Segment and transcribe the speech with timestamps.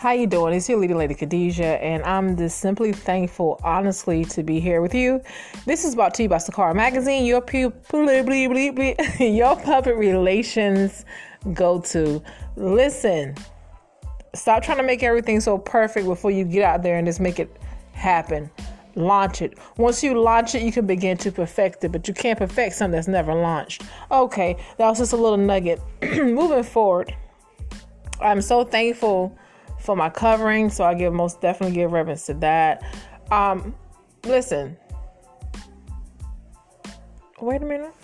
[0.00, 0.54] How you doing?
[0.54, 4.94] It's your leading lady Khadijah, and I'm just simply thankful, honestly, to be here with
[4.94, 5.20] you.
[5.66, 7.70] This is brought to you by Sakara Magazine, your pu-
[9.22, 11.04] your public relations
[11.52, 12.22] go-to.
[12.56, 13.34] Listen,
[14.34, 17.38] stop trying to make everything so perfect before you get out there and just make
[17.38, 17.54] it
[17.92, 18.50] happen.
[18.94, 19.58] Launch it.
[19.76, 22.92] Once you launch it, you can begin to perfect it, but you can't perfect something
[22.92, 23.82] that's never launched.
[24.10, 25.78] Okay, that was just a little nugget.
[26.02, 27.14] Moving forward,
[28.22, 29.36] I'm so thankful
[29.80, 32.82] for my covering, so I give most definitely give reverence to that.
[33.30, 33.74] Um,
[34.24, 34.76] listen.
[37.40, 37.94] Wait a minute.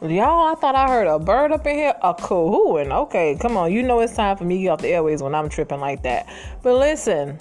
[0.00, 1.94] Y'all, I thought I heard a bird up in here.
[2.02, 2.90] A cooing.
[2.90, 3.72] Okay, come on.
[3.72, 6.02] You know it's time for me to get off the airways when I'm tripping like
[6.02, 6.26] that.
[6.62, 7.38] But listen.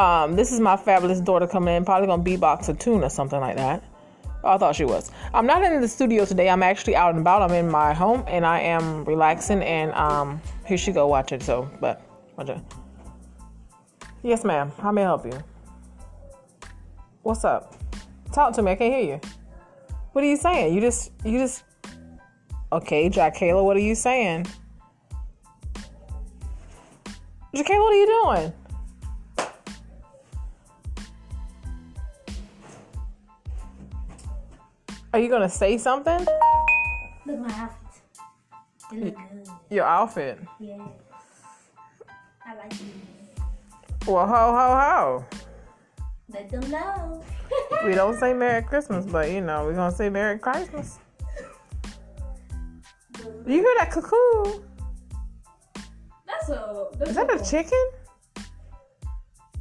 [0.00, 3.40] Um, this is my fabulous daughter coming in, probably gonna beatbox a tune or something
[3.40, 3.82] like that.
[4.44, 5.10] I thought she was.
[5.34, 6.48] I'm not in the studio today.
[6.48, 7.42] I'm actually out and about.
[7.42, 9.62] I'm in my home and I am relaxing.
[9.62, 11.06] And um, here she go.
[11.06, 11.42] Watch it.
[11.42, 12.02] So, but
[12.38, 12.58] it.
[14.22, 14.70] Yes, ma'am.
[14.80, 15.32] How may I help you?
[17.22, 17.74] What's up?
[18.32, 18.72] Talk to me.
[18.72, 19.20] I can't hear you.
[20.12, 20.74] What are you saying?
[20.74, 21.64] You just, you just.
[22.70, 24.46] Okay, Jack Kayla, what are you saying?
[27.54, 28.52] Jack what are you doing?
[35.12, 36.26] Are you gonna say something?
[37.24, 38.02] Look my outfit.
[38.92, 39.48] It look good.
[39.70, 40.38] Your outfit.
[40.60, 40.80] Yes.
[42.46, 42.78] I like it.
[44.06, 45.24] Well, ho ho ho.
[46.28, 47.24] Let them know.
[47.86, 50.98] We don't say Merry Christmas, but you know we're gonna say Merry Christmas.
[53.46, 54.60] You hear that cuckoo?
[56.26, 56.86] That's a.
[56.98, 57.90] That's Is that a chicken?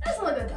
[0.03, 0.56] That's like a.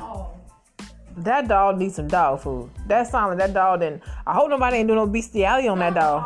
[1.25, 2.71] That dog needs some dog food.
[2.87, 4.03] That sound like that dog didn't.
[4.27, 6.25] I hope nobody ain't doing no bestiality on that dog.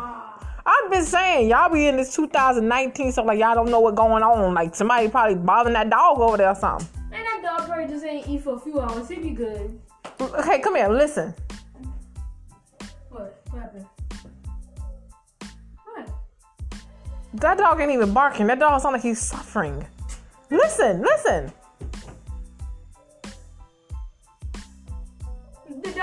[0.65, 4.23] I've been saying y'all be in this 2019, so like y'all don't know what going
[4.23, 4.53] on.
[4.53, 6.87] Like somebody probably bothering that dog over there or something.
[7.11, 9.09] Man, that dog probably just ain't eat for a few hours.
[9.09, 9.79] He be good.
[10.21, 11.33] Okay, come here, listen.
[13.09, 13.41] What?
[13.49, 13.85] What happened?
[15.83, 16.09] What?
[17.33, 18.47] That dog ain't even barking.
[18.47, 19.85] That dog sound like he's suffering.
[20.49, 21.51] Listen, listen.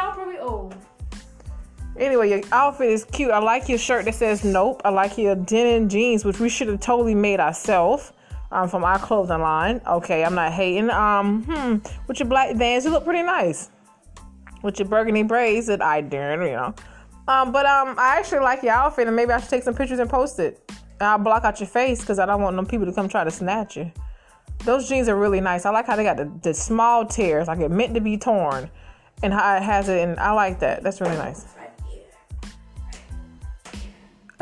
[0.03, 0.75] Dog probably old.
[1.97, 3.31] Anyway, your outfit is cute.
[3.31, 4.83] I like your shirt that says nope.
[4.85, 8.13] I like your denim jeans, which we should have totally made ourselves
[8.51, 9.81] um, from our clothing line.
[9.87, 10.91] Okay, I'm not hating.
[10.91, 11.77] Um, hmm,
[12.09, 13.71] with your black vans, you look pretty nice.
[14.63, 16.75] With your burgundy braids that I didn't, you know.
[17.29, 20.01] Um, but um, I actually like your outfit, and maybe I should take some pictures
[20.01, 20.61] and post it.
[20.99, 23.23] And I'll block out your face because I don't want no people to come try
[23.23, 23.93] to snatch you.
[24.65, 25.65] Those jeans are really nice.
[25.65, 28.69] I like how they got the, the small tears, like it meant to be torn,
[29.23, 29.99] and how it has it.
[29.99, 30.83] And I like that.
[30.83, 31.47] That's really nice.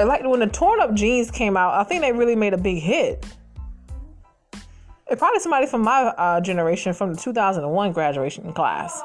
[0.00, 1.74] I like when the torn up jeans came out.
[1.74, 3.24] I think they really made a big hit.
[5.10, 9.02] It probably somebody from my uh, generation from the 2001 graduation class.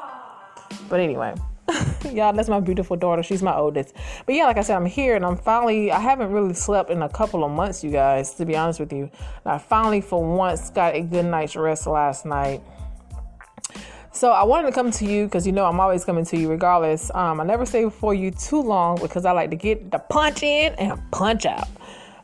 [0.88, 1.34] But anyway,
[2.12, 3.22] y'all, that's my beautiful daughter.
[3.22, 3.94] She's my oldest.
[4.24, 5.90] But yeah, like I said, I'm here and I'm finally.
[5.90, 8.34] I haven't really slept in a couple of months, you guys.
[8.34, 9.10] To be honest with you,
[9.44, 12.62] and I finally, for once, got a good night's rest last night.
[14.16, 16.48] So I wanted to come to you because you know I'm always coming to you
[16.48, 17.10] regardless.
[17.14, 20.42] Um, I never stay before you too long because I like to get the punch
[20.42, 21.68] in and punch out.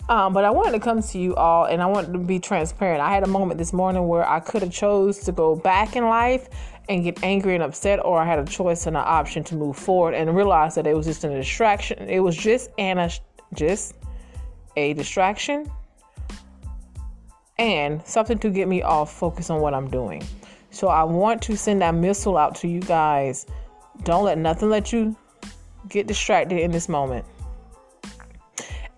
[0.09, 3.03] Um, but I wanted to come to you all and I wanted to be transparent.
[3.03, 6.05] I had a moment this morning where I could have chose to go back in
[6.05, 6.49] life
[6.89, 9.77] and get angry and upset, or I had a choice and an option to move
[9.77, 12.09] forward and realize that it was just a distraction.
[12.09, 13.07] It was just an
[13.53, 13.97] just
[14.79, 15.71] a distraction
[17.59, 20.23] and something to get me off focus on what I'm doing.
[20.73, 23.47] So I want to send that missile out to you guys.
[24.05, 25.15] Don't let nothing let you
[25.89, 27.25] get distracted in this moment.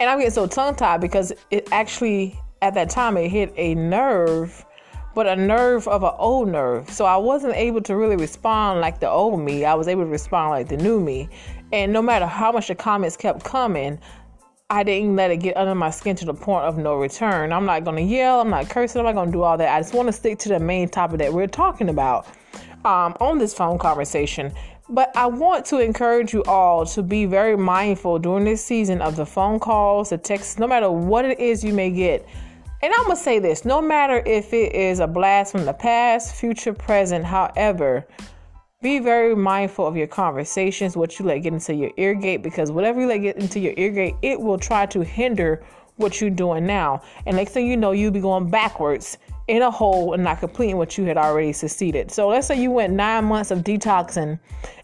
[0.01, 3.75] And I'm getting so tongue tied because it actually, at that time, it hit a
[3.75, 4.65] nerve,
[5.15, 6.89] but a nerve of an old nerve.
[6.91, 9.65] So I wasn't able to really respond like the old me.
[9.65, 11.29] I was able to respond like the new me.
[11.73, 13.99] And no matter how much the comments kept coming,
[14.71, 17.53] I didn't let it get under my skin to the point of no return.
[17.53, 18.41] I'm not going to yell.
[18.41, 18.99] I'm not cursing.
[18.99, 19.69] I'm not going to do all that.
[19.69, 22.27] I just want to stick to the main topic that we're talking about
[22.87, 24.55] um, on this phone conversation.
[24.89, 29.17] But I want to encourage you all to be very mindful during this season of
[29.17, 32.27] the phone calls, the texts, no matter what it is you may get.
[32.83, 35.75] And I'm going to say this no matter if it is a blast from the
[35.75, 38.07] past, future, present, however,
[38.85, 42.71] be very mindful of your conversations, what you let get into your ear gate, because
[42.71, 45.65] whatever you let get into your ear gate, it will try to hinder
[45.97, 47.01] what you're doing now.
[47.25, 49.17] And next thing you know, you'll be going backwards
[49.49, 52.11] in a hole and not completing what you had already succeeded.
[52.11, 54.39] So let's say you went nine months of detoxing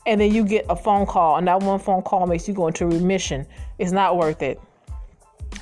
[0.07, 2.69] and then you get a phone call, and that one phone call makes you go
[2.69, 3.47] into remission.
[3.79, 4.59] It's not worth it.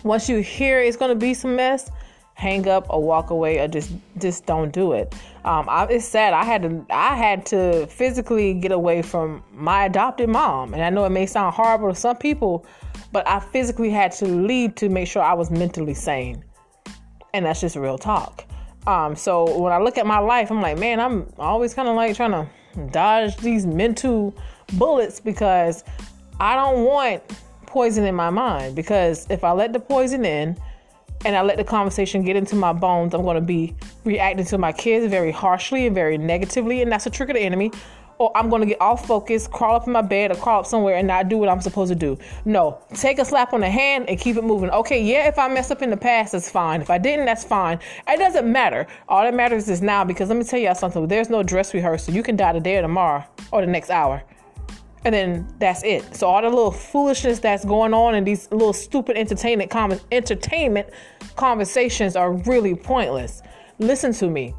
[0.04, 1.90] Once you hear it's going to be some mess,
[2.38, 5.12] hang up or walk away or just just don't do it.
[5.44, 6.32] Um, I, it's sad.
[6.32, 10.88] I had to I had to physically get away from my adopted mom, and I
[10.88, 12.64] know it may sound horrible to some people,
[13.10, 16.44] but I physically had to leave to make sure I was mentally sane,
[17.34, 18.44] and that's just real talk.
[18.86, 21.96] Um, so when I look at my life, I'm like, man, I'm always kind of
[21.96, 22.48] like trying to
[22.92, 24.32] dodge these mental
[24.74, 25.82] bullets because
[26.38, 27.22] I don't want
[27.66, 28.76] poison in my mind.
[28.76, 30.56] Because if I let the poison in
[31.24, 33.74] and I let the conversation get into my bones, I'm going to be
[34.04, 37.42] reacting to my kids very harshly and very negatively, and that's a trick of the
[37.42, 37.72] enemy.
[38.18, 40.66] Or I'm going to get off focus, crawl up in my bed, or crawl up
[40.66, 42.18] somewhere and not do what I'm supposed to do.
[42.44, 44.70] No, take a slap on the hand and keep it moving.
[44.70, 46.80] Okay, yeah, if I mess up in the past, that's fine.
[46.80, 47.78] If I didn't, that's fine.
[48.08, 48.88] It doesn't matter.
[49.08, 51.06] All that matters is now because let me tell y'all something.
[51.06, 52.12] There's no dress rehearsal.
[52.12, 54.24] You can die today or tomorrow or the next hour
[55.04, 56.14] and then that's it.
[56.14, 60.88] So all the little foolishness that's going on and these little stupid entertainment com- entertainment
[61.36, 63.42] conversations are really pointless.
[63.78, 64.54] Listen to me.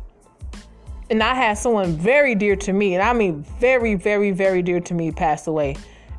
[1.10, 4.80] And I had someone very dear to me, and I mean very, very, very dear
[4.80, 5.76] to me, pass away.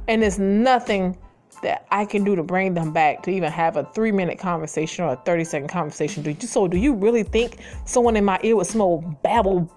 [0.09, 1.17] And there's nothing
[1.63, 5.05] that I can do to bring them back to even have a three minute conversation
[5.05, 6.23] or a 30 second conversation.
[6.23, 9.71] Do you, so, do you really think someone in my ear would smell babble,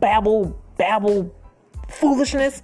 [0.00, 1.34] babble, babble
[1.88, 2.62] foolishness?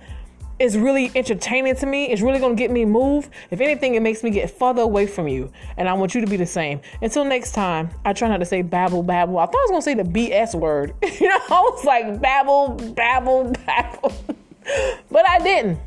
[0.58, 2.06] Is really entertaining to me.
[2.06, 3.30] It's really going to get me moved.
[3.50, 5.50] If anything, it makes me get further away from you.
[5.76, 6.80] And I want you to be the same.
[7.02, 9.38] Until next time, I try not to say babble, babble.
[9.38, 10.94] I thought I was going to say the BS word.
[11.20, 14.12] you know, I was like babble, babble, babble.
[15.10, 15.78] but I didn't.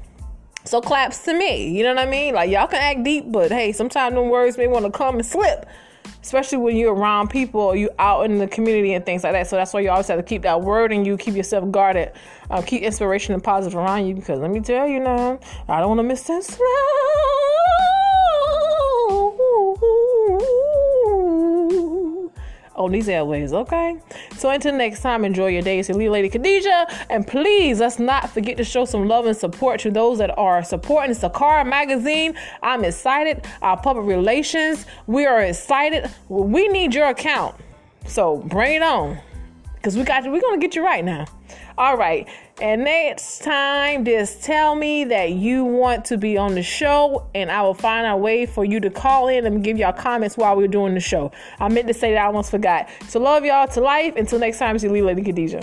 [0.65, 1.69] So claps to me.
[1.69, 2.33] You know what I mean?
[2.33, 5.25] Like y'all can act deep, but hey, sometimes them words may want to come and
[5.25, 5.65] slip
[6.21, 9.47] especially when you're around people you out in the community and things like that.
[9.47, 12.11] So that's why you always have to keep that word and you keep yourself guarded,
[12.49, 14.15] uh, keep inspiration and positive around you.
[14.15, 16.59] Because let me tell you now, I don't want to miss this.
[22.77, 23.97] On these airways, okay?
[24.37, 25.79] So until next time, enjoy your day.
[25.79, 26.87] It's your Lady Khadijah.
[27.09, 30.63] And please, let's not forget to show some love and support to those that are
[30.63, 32.35] supporting Sakara Magazine.
[32.61, 33.45] I'm excited.
[33.61, 36.09] Our public relations, we are excited.
[36.29, 37.55] We need your account.
[38.05, 39.19] So bring it on.
[39.75, 41.25] Because we got we're gonna get you right now.
[41.77, 42.27] All right.
[42.59, 47.51] And next time, just tell me that you want to be on the show, and
[47.51, 50.57] I will find a way for you to call in and give y'all comments while
[50.57, 51.31] we're doing the show.
[51.59, 52.89] I meant to say that I almost forgot.
[53.09, 54.15] So love y'all to life.
[54.15, 55.61] Until next time, it's your Lady Khadijah.